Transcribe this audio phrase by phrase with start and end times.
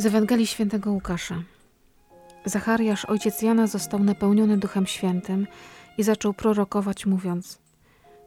[0.00, 1.42] Z Ewangelii Świętego Łukasza.
[2.44, 5.46] Zachariasz, ojciec Jana, został napełniony Duchem Świętym
[5.98, 7.58] i zaczął prorokować, mówiąc: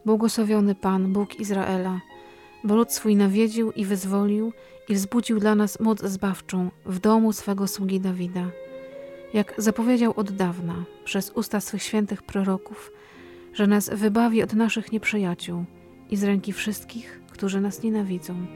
[0.04, 2.00] Błogosławiony Pan, Bóg Izraela,
[2.64, 4.52] bo lud swój nawiedził i wyzwolił
[4.88, 8.46] i wzbudził dla nas moc zbawczą w domu swego sługi Dawida.
[9.32, 12.92] Jak zapowiedział od dawna przez usta swych świętych proroków,
[13.52, 15.64] że nas wybawi od naszych nieprzyjaciół
[16.10, 18.46] i z ręki wszystkich, którzy nas nienawidzą,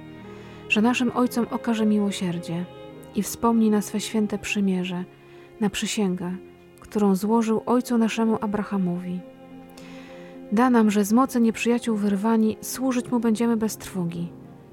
[0.68, 2.77] że naszym ojcom okaże miłosierdzie
[3.14, 5.04] i wspomni na swe święte przymierze,
[5.60, 6.36] na przysięgę,
[6.80, 9.20] którą złożył ojcu naszemu Abrahamowi.
[10.52, 14.28] Da nam, że z mocy nieprzyjaciół wyrwani służyć mu będziemy bez trwogi,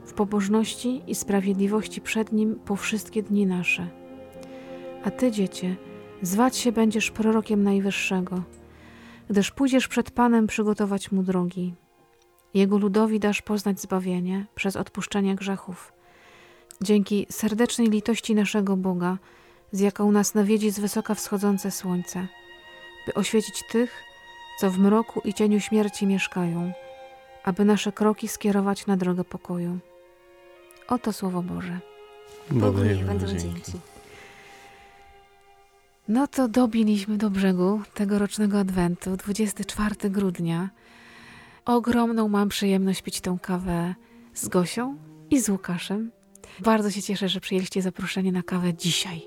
[0.05, 3.87] w pobożności i sprawiedliwości przed nim po wszystkie dni nasze.
[5.03, 5.75] A ty, dziecię,
[6.21, 8.43] zwać się będziesz prorokiem Najwyższego,
[9.29, 11.73] gdyż pójdziesz przed Panem przygotować mu drogi.
[12.53, 15.93] Jego ludowi dasz poznać zbawienie przez odpuszczenie grzechów.
[16.81, 19.17] Dzięki serdecznej litości naszego Boga,
[19.71, 22.27] z jaką nas nawiedzi z wysoka wschodzące słońce,
[23.07, 24.03] by oświecić tych,
[24.59, 26.73] co w mroku i cieniu śmierci mieszkają,
[27.43, 29.79] aby nasze kroki skierować na drogę pokoju.
[30.87, 31.79] Oto Słowo Boże.
[32.51, 33.71] Bogu niech będą dzięki.
[36.07, 40.69] No to dobiliśmy do brzegu tegorocznego Adwentu, 24 grudnia.
[41.65, 43.95] Ogromną mam przyjemność pić tą kawę
[44.33, 44.97] z Gosią
[45.29, 46.11] i z Łukaszem.
[46.59, 49.21] Bardzo się cieszę, że przyjęliście zaproszenie na kawę dzisiaj.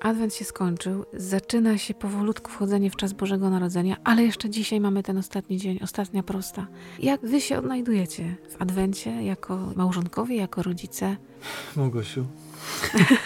[0.00, 5.02] Adwent się skończył, zaczyna się powolutku wchodzenie w czas Bożego Narodzenia, ale jeszcze dzisiaj mamy
[5.02, 6.66] ten ostatni dzień, ostatnia prosta.
[6.98, 11.16] Jak wy się odnajdujecie w Adwencie jako małżonkowie, jako rodzice?
[11.76, 12.26] Mogosiu,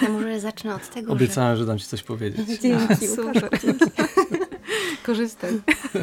[0.02, 2.48] Ja może zacznę od tego, obiecałem, że dam ci coś powiedzieć.
[2.48, 2.58] że...
[2.58, 3.48] Dzięki, Super.
[3.62, 3.84] Dzięki.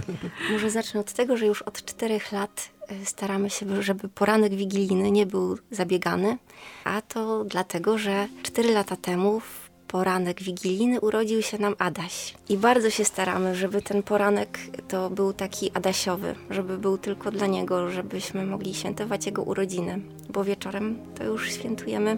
[0.52, 5.12] Może zacznę od tego, że już od czterech lat y, staramy się, żeby poranek wigilijny
[5.12, 6.38] nie był zabiegany,
[6.84, 12.34] a to dlatego, że cztery lata temu w poranek wigilijny urodził się nam Adaś.
[12.50, 17.48] I bardzo się staramy, żeby ten poranek to był taki Adasiowy, żeby był tylko dla
[17.48, 22.18] niego, żebyśmy mogli świętować jego urodziny, bo wieczorem to już świętujemy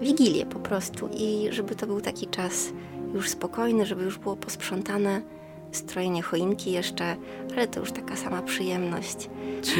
[0.00, 2.72] Wigilię po prostu i żeby to był taki czas
[3.14, 5.22] już spokojny, żeby już było posprzątane,
[5.72, 7.16] strojenie choinki jeszcze,
[7.56, 9.30] ale to już taka sama przyjemność.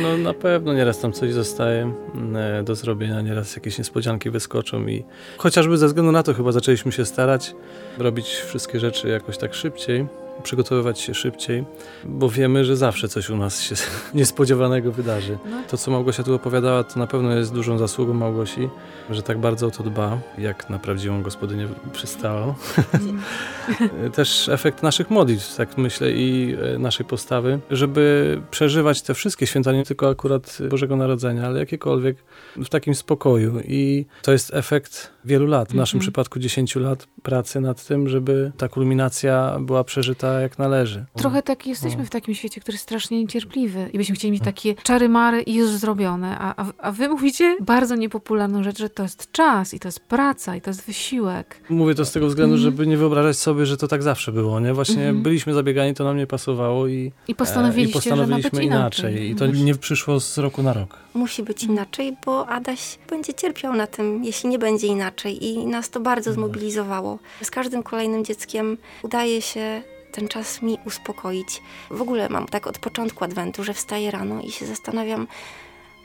[0.03, 5.05] No na pewno nieraz tam coś zostaje mm, do zrobienia, nieraz jakieś niespodzianki wyskoczą i
[5.37, 7.55] chociażby ze względu na to chyba zaczęliśmy się starać,
[7.99, 10.07] robić wszystkie rzeczy jakoś tak szybciej,
[10.43, 11.65] przygotowywać się szybciej,
[12.05, 13.75] bo wiemy, że zawsze coś u nas się
[14.15, 15.39] niespodziewanego wydarzy.
[15.51, 18.69] No, To, co Małgosia tu opowiadała, to na pewno jest dużą zasługą Małgosi,
[19.11, 22.55] że tak bardzo o to dba, jak na prawdziwą gospodynię przystało.
[24.15, 29.73] Też efekt naszych modlitw, tak myślę, i e, naszej postawy, żeby przeżywać te wszystkie święta,
[29.73, 32.17] nie tylko akurat Bożego Narodzenia, ale jakiekolwiek
[32.57, 33.61] w takim spokoju.
[33.65, 36.01] I to jest efekt wielu lat, w naszym Mhm.
[36.01, 41.05] przypadku 10 lat pracy nad tym, żeby ta kulminacja była przeżyta jak należy.
[41.17, 44.75] Trochę tak jesteśmy w takim świecie, który jest strasznie niecierpliwy i byśmy chcieli mieć takie
[44.75, 49.03] czary mary i już zrobione, a, a, a wy mówicie bardzo niepopularną rzecz, że to
[49.03, 51.61] jest czas i to jest praca i to jest wysiłek.
[51.71, 52.73] Mówię to z tego względu, Mhm.
[52.73, 54.75] żeby nie wyobrażać sobie, że to tak zawsze było, nie?
[54.75, 55.23] Właśnie Mhm.
[55.23, 59.31] byliśmy zabiegani, to nam nie pasowało i, I e, postanowiliście, i postanowiliśmy być inaczej.
[59.31, 60.97] I to nie przyszło z roku na rok.
[61.15, 65.91] Musi być inaczej, bo Adaś będzie cierpiał na tym, jeśli nie będzie inaczej i nas
[65.91, 67.19] to bardzo zmobilizowało.
[67.43, 71.63] Z każdym kolejnym dzieckiem udaje się ten czas mi uspokoić.
[71.91, 75.27] W ogóle mam tak od początku adwentu, że wstaję rano i się zastanawiam,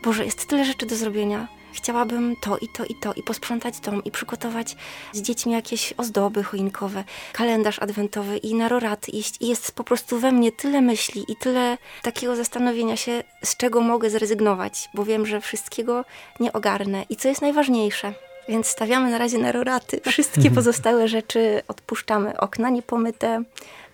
[0.03, 1.47] Boże, jest tyle rzeczy do zrobienia.
[1.73, 4.75] Chciałabym to i to i to i posprzątać dom i przygotować
[5.13, 9.35] z dziećmi jakieś ozdoby choinkowe, kalendarz adwentowy i na rorat iść.
[9.39, 13.81] I jest po prostu we mnie tyle myśli i tyle takiego zastanowienia się, z czego
[13.81, 16.05] mogę zrezygnować, bo wiem, że wszystkiego
[16.39, 17.05] nie ogarnę.
[17.09, 18.13] I co jest najważniejsze,
[18.49, 20.01] więc stawiamy na razie na roraty.
[20.07, 22.39] Wszystkie pozostałe rzeczy odpuszczamy.
[22.39, 23.43] Okna niepomyte,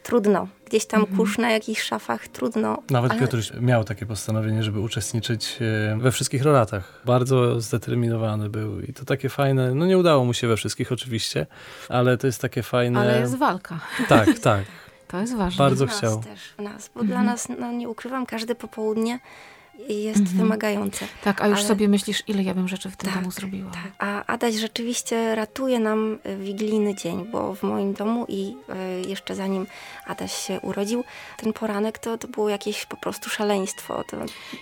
[0.04, 0.48] trudno.
[0.66, 2.78] Gdzieś tam kurz na jakichś szafach, trudno.
[2.90, 5.58] Nawet Ale- Piotruś miał takie postanowienie, żeby uczestniczyć
[5.94, 7.02] e, we wszystkich roratach.
[7.06, 11.48] Bardzo zdeterminowany był i to takie fajne, no nie udało mu się we wszystkich oczywiście,
[11.90, 13.00] ale to jest takie fajne...
[13.00, 13.80] Ale jest walka.
[14.10, 14.64] Tak, tak.
[15.08, 15.58] To jest ważne.
[15.58, 16.20] Bardzo nas chciał.
[16.24, 17.08] też, w nas, bo Mhm.
[17.08, 19.20] dla nas, no nie ukrywam, każde popołudnie
[19.90, 20.38] jest Mhm.
[20.38, 21.06] wymagające.
[21.24, 23.72] Tak, a już ale- sobie myślisz, ile ja bym rzeczy w tym Tak, domu zrobiła.
[23.72, 23.92] Tak.
[24.00, 28.56] A Adaś rzeczywiście ratuje nam y, wigilijny dzień, bo w moim domu i
[29.06, 29.68] y, jeszcze zanim
[30.08, 31.04] Adaś się urodził,
[31.38, 34.04] ten poranek to, to było jakieś po prostu szaleństwo.
[34.08, 34.18] To,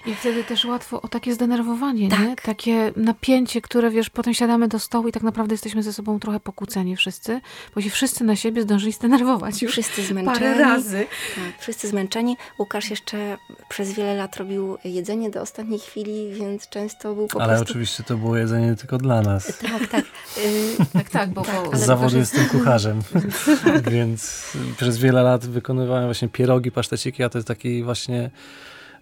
[0.06, 2.10] I wtedy też łatwo o takie zdenerwowanie, nie?
[2.30, 2.42] Tak.
[2.42, 6.40] Takie napięcie, które wiesz, potem siadamy do stołu i tak naprawdę jesteśmy ze sobą trochę
[6.40, 7.42] pokłóceni wszyscy,
[7.76, 10.38] bo się wszyscy na siebie zdążyli zdenerwować już wszyscy zmęczeni.
[10.40, 11.08] parę razy.
[11.36, 12.38] Tak, wszyscy zmęczeni.
[12.60, 13.38] Łukasz jeszcze
[13.70, 17.72] przez wiele lat robił jedzenie do ostatniej chwili, więc często był po Ale prostu...
[17.72, 19.58] oczywiście to było jedzenie tylko dla nas.
[19.58, 20.06] Tak, tak.
[20.38, 21.42] Y, Tak, tak, bo,
[21.72, 23.02] bo Z zawodu że- jestem kucharzem,
[23.92, 28.30] więc przez wiele lat wykonywałem właśnie pierogi, paszteciki, a to jest taki właśnie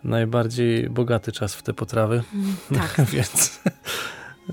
[0.04, 2.24] najbardziej bogaty czas w te potrawy,
[2.76, 3.06] tak.
[3.14, 3.60] więc,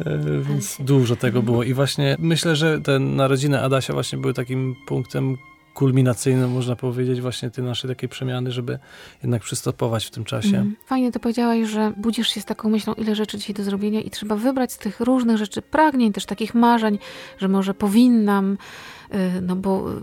[0.00, 0.18] e,
[0.48, 1.62] więc się- dużo tego było.
[1.62, 5.36] I właśnie myślę, że te narodziny Adasia właśnie były takim punktem
[5.74, 8.78] kulminacyjnym, można powiedzieć, właśnie tej naszej takiej przemiany, żeby
[9.22, 10.48] jednak przystopować w tym czasie.
[10.48, 10.76] Mhm.
[10.86, 14.10] Fajnie to powiedziałaś, że budzisz się z taką myślą, ile rzeczy dzisiaj do zrobienia i
[14.10, 16.98] trzeba wybrać z tych różnych rzeczy, pragnień, też takich marzeń,
[17.38, 18.52] że może powinnam,
[19.14, 20.02] y, no bo y,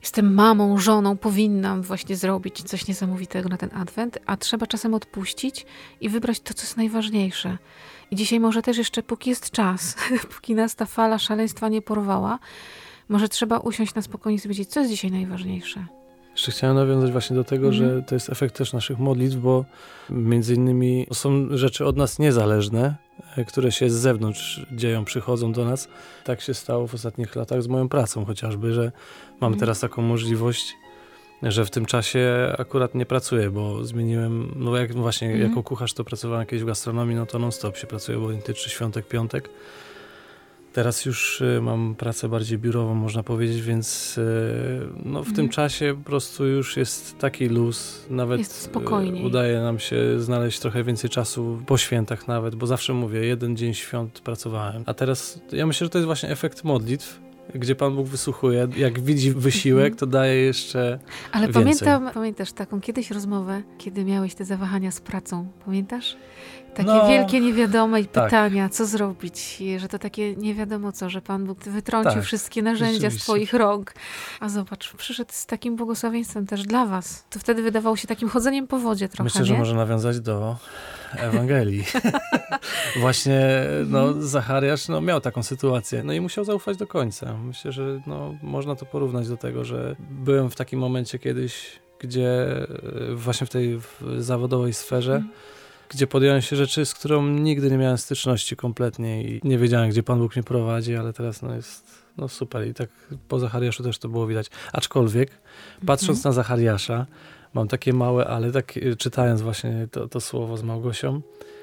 [0.00, 5.66] jestem mamą, żoną, powinnam właśnie zrobić coś niesamowitego na ten adwent, a trzeba czasem odpuścić
[6.00, 7.58] i wybrać to, co jest najważniejsze.
[8.10, 9.96] I dzisiaj może też jeszcze, póki jest czas,
[10.34, 12.38] póki nas ta fala szaleństwa nie porwała,
[13.08, 15.86] może trzeba usiąść na spokojnie i sobie powiedzieć, co jest dzisiaj najważniejsze.
[16.32, 17.84] Jeszcze chciałem nawiązać właśnie do tego, Mhm.
[17.96, 19.64] że to jest efekt też naszych modlitw, bo
[20.10, 22.94] między innymi są rzeczy od nas niezależne,
[23.36, 25.88] e, które się z zewnątrz dzieją, przychodzą do nas.
[26.24, 28.82] Tak się stało w ostatnich latach z moją pracą chociażby, że
[29.40, 29.60] mam Mhm.
[29.60, 30.74] teraz taką możliwość,
[31.42, 35.48] że w tym czasie akurat nie pracuję, bo zmieniłem, no jak właśnie Mhm.
[35.50, 38.70] jako kucharz to pracowałem kiedyś w gastronomii, no to non stop się pracuje, obojętnie czy
[38.70, 39.50] świątek, piątek.
[40.72, 44.22] Teraz już y, mam pracę bardziej biurową, można powiedzieć, więc y,
[45.04, 45.36] no, w Mhm.
[45.36, 48.06] tym czasie po prostu już jest taki luz.
[48.10, 48.68] Nawet
[49.20, 53.56] y, udaje nam się znaleźć trochę więcej czasu po świętach nawet, bo zawsze mówię, jeden
[53.56, 54.82] dzień świąt pracowałem.
[54.86, 57.20] A teraz ja myślę, że to jest właśnie efekt modlitw,
[57.54, 58.68] gdzie Pan Bóg wysłuchuje.
[58.76, 60.98] Jak widzi wysiłek, to daje jeszcze...
[61.32, 61.62] Ale Więcej.
[61.62, 66.16] pamiętam, pamiętasz taką kiedyś rozmowę, kiedy miałeś te zawahania z pracą, pamiętasz?
[66.78, 68.24] Takie No, wielkie niewiadome i tak.
[68.24, 72.62] pytania, co zrobić, że to takie nie wiadomo co, że Pan Bóg wytrącił Tak, wszystkie
[72.62, 73.94] narzędzia z twoich rąk.
[74.40, 77.24] A zobacz, przyszedł z takim błogosławieństwem też dla was.
[77.30, 79.46] To wtedy wydawało się takim chodzeniem po wodzie trochę, Myślę, nie?
[79.46, 80.56] że może nawiązać do
[81.16, 81.84] Ewangelii.
[83.00, 83.40] Właśnie
[83.86, 87.36] no, Zachariasz no, miał taką sytuację, no i musiał zaufać do końca.
[87.36, 92.56] Myślę, że no, można to porównać do tego, że byłem w takim momencie kiedyś, gdzie
[93.10, 93.80] e, właśnie w tej
[94.18, 95.32] zawodowej sferze, Mhm.
[95.88, 100.02] Gdzie podjąłem się rzeczy, z którą nigdy nie miałem styczności kompletnie i nie wiedziałem, gdzie
[100.02, 101.84] Pan Bóg mnie prowadzi, ale teraz no, jest
[102.16, 102.88] no, super i tak
[103.28, 104.46] po Zachariaszu też to było widać.
[104.72, 105.30] Aczkolwiek,
[105.86, 106.30] patrząc Mhm.
[106.30, 107.06] na Zachariasza,
[107.54, 111.20] mam takie małe, ale tak y, czytając właśnie to, to słowo z Małgosią,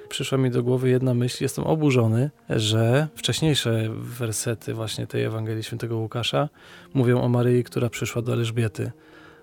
[0.09, 1.43] przyszła mi do głowy jedna myśl.
[1.43, 6.49] Jestem oburzony, że wcześniejsze wersety właśnie tej Ewangelii Świętego Łukasza
[6.93, 8.91] mówią o Maryi, która przyszła do Elżbiety.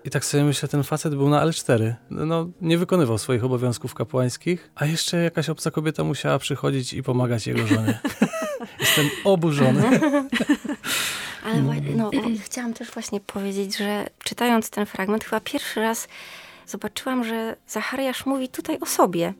[0.05, 1.93] I tak sobie myślę, ten facet był na L4.
[2.09, 7.47] No, nie wykonywał swoich obowiązków kapłańskich, a jeszcze jakaś obca kobieta musiała przychodzić i pomagać
[7.47, 7.99] jego żonie.
[8.79, 9.83] Jestem oburzony.
[11.45, 11.97] Ale Mm.
[11.97, 12.11] no,
[12.45, 16.07] chciałam też właśnie powiedzieć, że czytając ten fragment, chyba pierwszy raz
[16.67, 19.33] zobaczyłam, że Zachariasz mówi tutaj o sobie.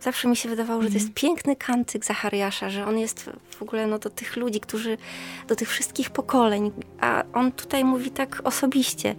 [0.00, 3.86] Zawsze mi się wydawało, że to jest piękny kantyk Zachariasza, że on jest w ogóle
[3.86, 4.98] no, do tych ludzi, którzy,
[5.48, 9.14] do tych wszystkich pokoleń, a on tutaj mówi tak osobiście.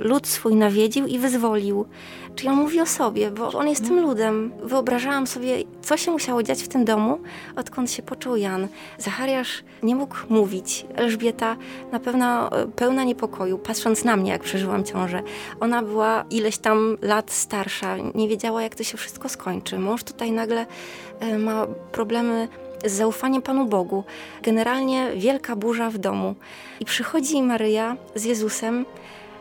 [0.00, 1.86] Lud swój nawiedził i wyzwolił.
[2.34, 4.52] Czyli on mówi o sobie, bo on jest tym ludem.
[4.62, 7.18] Wyobrażałam sobie, co się musiało dziać w tym domu,
[7.56, 8.68] odkąd się począł Jan.
[8.98, 10.86] Zachariasz nie mógł mówić.
[10.94, 11.56] Elżbieta
[11.92, 15.22] na pewno e, pełna niepokoju, patrząc na mnie, jak przeżyłam ciążę.
[15.60, 19.78] Ona była ileś tam lat starsza, nie wiedziała, jak to się wszystko skończy.
[19.78, 20.66] Mąż tutaj nagle
[21.20, 22.48] e, ma problemy
[22.84, 24.04] z zaufaniem Panu Bogu.
[24.42, 26.34] Generalnie wielka burza w domu.
[26.80, 28.84] I przychodzi Maryja z Jezusem.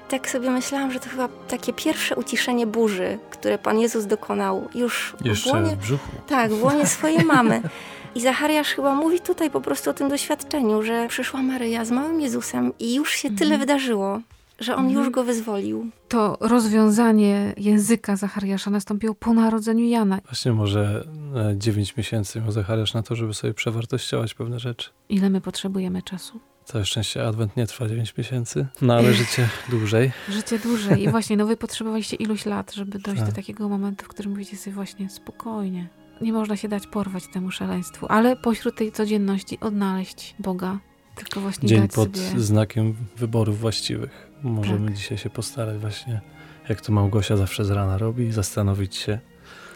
[0.09, 5.15] Tak sobie myślałam, że to chyba takie pierwsze uciszenie burzy, które Pan Jezus dokonał już
[5.21, 6.09] w Jeszcze łonie w brzuchu.
[6.27, 7.61] tak, w łonie swojej mamy.
[8.15, 12.21] I Zachariasz chyba mówi tutaj po prostu o tym doświadczeniu, że przyszła Maryja z małym
[12.21, 14.19] Jezusem i już się tyle wydarzyło,
[14.59, 15.89] że on już go wyzwolił.
[16.07, 20.19] To rozwiązanie języka Zachariasza nastąpiło po narodzeniu Jana.
[20.25, 21.07] Właśnie może
[21.55, 24.89] 9 miesięcy miał Zachariasz na to, żeby sobie przewartościować pewne rzeczy.
[25.09, 26.39] Ile my potrzebujemy czasu?
[26.71, 30.11] Całe szczęście Adwent nie trwa 9 miesięcy, no ale życie dłużej.
[30.29, 31.03] Życie dłużej.
[31.03, 33.29] I właśnie, no wy potrzebowaliście iluś lat, żeby dojść Tak.
[33.29, 35.87] do takiego momentu, w którym mówicie sobie właśnie spokojnie.
[36.21, 40.79] Nie można się dać porwać temu szaleństwu, ale pośród tej codzienności odnaleźć Boga.
[41.15, 42.39] Tylko właśnie Dzień dać pod sobie...
[42.41, 44.29] znakiem wyborów właściwych.
[44.43, 44.97] Możemy Tak.
[44.97, 46.21] dzisiaj się postarać właśnie,
[46.69, 49.19] jak to Małgosia zawsze z rana robi, zastanowić się.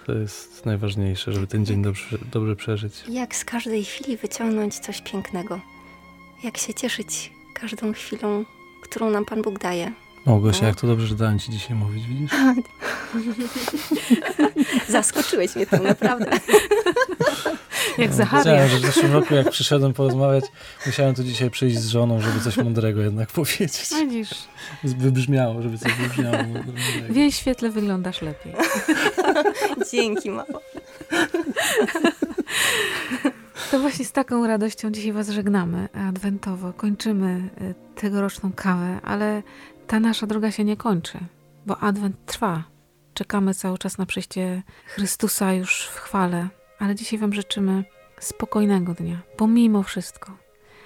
[0.06, 3.04] To jest najważniejsze, żeby ten dzień dobrze, dobrze przeżyć.
[3.10, 5.60] Jak z każdej chwili wyciągnąć coś pięknego.
[6.44, 8.46] Jak się cieszyć każdą chwilą,
[8.82, 9.92] którą nam Pan Bóg daje.
[10.26, 10.68] Małgosia, No.
[10.68, 12.32] jak to dobrze, że dałem ci dzisiaj mówić, widzisz?
[14.90, 16.32] Zaskoczyłeś mnie tym, naprawdę.
[17.98, 18.72] Jak No, Zachariasz.
[18.72, 20.46] Że w zeszłym roku, jak przyszedłem porozmawiać,
[20.86, 23.90] musiałem tu dzisiaj przyjść z żoną, żeby coś mądrego jednak powiedzieć.
[24.00, 24.30] Widzisz,
[24.84, 26.38] Wybrzmiało, żeby coś wybrzmiało.
[26.44, 26.72] mądrego.
[27.10, 28.54] w jej świetle wyglądasz lepiej.
[29.92, 30.60] Dzięki, mamo.
[33.74, 36.74] To właśnie z taką radością dzisiaj Was żegnamy adwentowo.
[36.74, 39.44] Kończymy y, tegoroczną kawę, ale
[39.88, 41.18] ta nasza droga się nie kończy,
[41.66, 42.64] bo adwent trwa.
[43.14, 46.48] Czekamy cały czas na przyjście Chrystusa już w chwale,
[46.80, 47.84] ale dzisiaj Wam życzymy
[48.20, 50.38] spokojnego dnia, pomimo wszystko.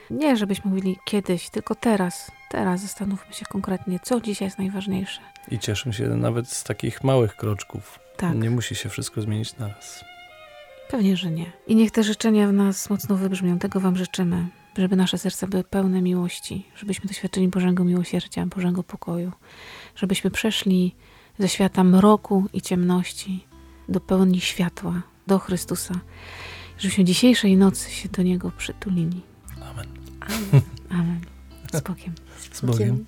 [0.10, 2.32] Nie, żebyśmy mówili kiedyś, tylko teraz.
[2.50, 5.22] Teraz zastanówmy się konkretnie, co dzisiaj jest najważniejsze.
[5.52, 8.00] I cieszmy się nawet z takich małych kroczków.
[8.18, 8.36] Tak.
[8.36, 10.07] Nie musi się wszystko zmienić naraz.
[10.90, 11.52] Pewnie, że nie.
[11.68, 13.60] I niech te życzenia w nas mocno wybrzmią.
[13.60, 14.48] Tego Wam życzymy.
[14.78, 19.32] Żeby nasze serca były pełne miłości, żebyśmy doświadczyli Bożego miłosierdzia, Bożego pokoju,
[19.96, 20.96] żebyśmy przeszli
[21.40, 23.48] ze świata mroku i ciemności
[23.90, 25.94] do pełni światła, do Chrystusa,
[26.78, 29.22] żebyśmy dzisiejszej nocy się do Niego przytulili.
[29.62, 29.88] Amen.
[30.20, 30.62] Amen.
[30.90, 31.22] Amen.
[31.74, 32.14] Z Bogiem.
[32.52, 33.06] Z Bogiem.